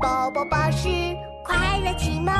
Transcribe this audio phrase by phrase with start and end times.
[0.00, 0.88] 宝宝巴士
[1.44, 2.32] 快乐启蒙。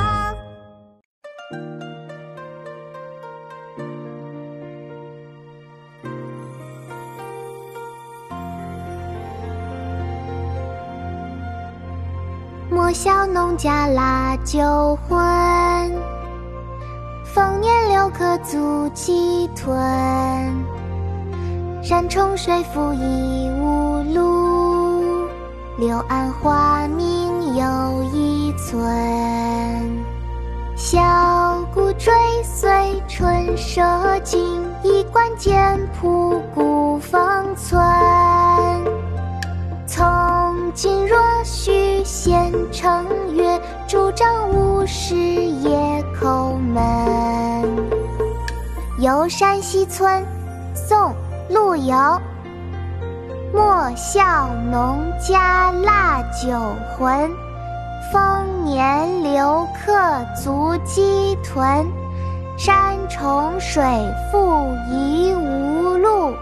[12.71, 15.19] 莫笑农家腊酒浑，
[17.25, 19.75] 丰年留客足鸡豚。
[21.83, 25.27] 山重水复疑无路，
[25.79, 28.79] 柳暗花明又一村。
[30.77, 32.13] 箫鼓追
[32.45, 33.83] 随春社
[34.23, 37.83] 近，衣冠简朴古风存。
[39.87, 46.79] 从今若许闲乘月，拄杖无时夜叩门。
[49.01, 50.25] 游山西村，
[50.75, 50.97] 宋·
[51.51, 51.97] 陆游。
[53.59, 56.49] 莫笑农家腊酒
[56.97, 57.29] 浑，
[58.13, 61.85] 丰年留客足鸡豚。
[62.57, 63.83] 山重水
[64.31, 66.33] 复疑无路，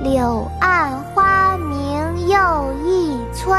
[0.00, 3.54] 柳暗花明又一村。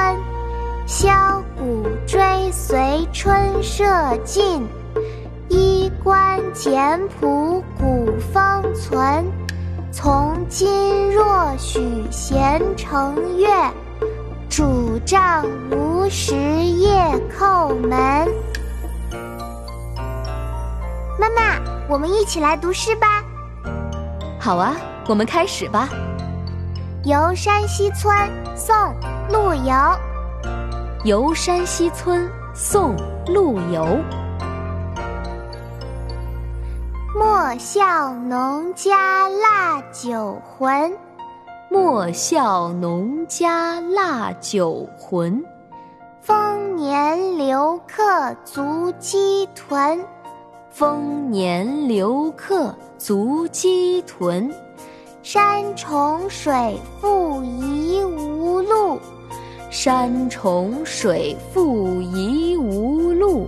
[0.88, 3.86] 箫鼓追随春社
[4.26, 4.68] 近，
[5.48, 9.24] 衣冠简朴古风存。
[9.92, 11.80] 从今若许
[12.60, 13.48] 闲乘月，
[14.50, 17.00] 拄杖无时夜
[17.32, 18.28] 叩门。
[21.18, 21.58] 妈妈，
[21.88, 23.24] 我们一起来读诗吧。
[24.42, 24.76] 好啊，
[25.08, 25.88] 我们开始吧。
[27.06, 28.14] 游山西村，
[28.58, 28.76] 宋·
[29.32, 29.74] 陆游。
[31.06, 32.94] 游山西村，宋·
[33.34, 34.00] 陆游。
[37.16, 40.94] 莫笑农家腊酒浑，
[41.72, 45.44] 莫笑农家腊酒浑。
[46.20, 50.04] 丰年留客足鸡豚，
[50.72, 54.52] 丰年留客足鸡豚。
[55.22, 59.00] 山重水复疑无路，
[59.70, 63.48] 山重水复疑无路。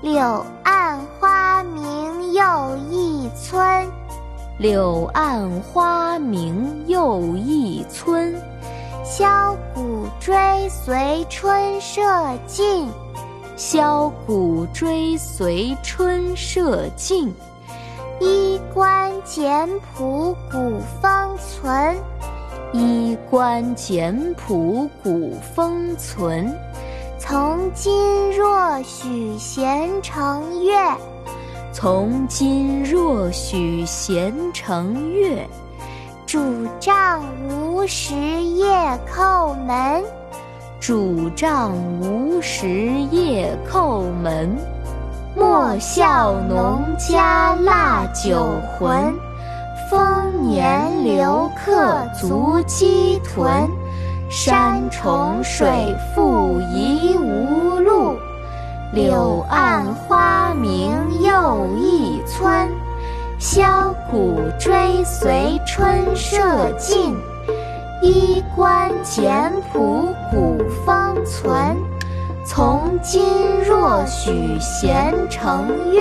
[0.00, 3.90] 柳暗花明又一村，
[4.58, 8.34] 柳暗花明又一村。
[9.04, 12.00] 箫鼓追随春社
[12.46, 12.88] 近，
[13.56, 17.34] 箫鼓追随春社近。
[18.20, 21.96] 衣冠简朴古风存，
[22.72, 26.54] 衣冠简朴古风存。
[27.18, 30.72] 从今若许闲乘月，
[31.82, 35.44] 从今若许闲乘月。
[36.24, 37.20] 拄杖
[37.50, 38.68] 无时夜
[39.04, 40.04] 叩门，
[40.78, 42.68] 拄杖无时
[43.10, 44.56] 夜叩门。
[45.34, 48.46] 莫笑农家腊酒
[48.78, 49.12] 浑，
[49.90, 53.68] 丰年留客足鸡豚。
[54.30, 55.66] 山重水
[56.14, 58.16] 复疑无路，
[58.92, 60.92] 柳暗花明。
[63.54, 67.14] 箫鼓追随春社近，
[68.00, 71.76] 衣冠简朴古风存。
[72.46, 73.22] 从今
[73.62, 76.00] 若许闲乘月，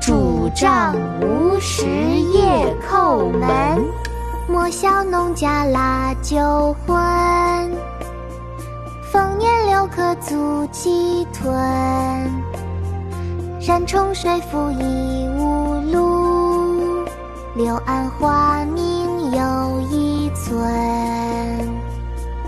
[0.00, 3.80] 拄杖无时夜叩门。
[4.48, 6.98] 莫笑农家腊酒浑，
[9.12, 12.28] 丰年留客足鸡豚。
[13.60, 15.39] 山重水复疑无，
[17.54, 20.56] 柳暗花明又一村。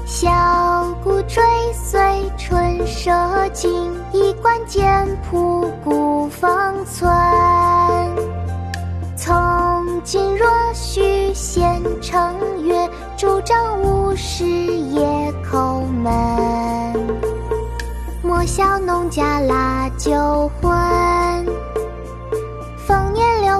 [0.06, 1.42] 箫鼓追
[1.72, 2.00] 随
[2.38, 3.10] 春社
[3.52, 7.10] 近，衣冠简朴古风存。
[9.16, 16.94] 从今若许闲乘月，拄杖无时夜叩门。
[18.22, 20.72] 莫笑农家腊酒浑，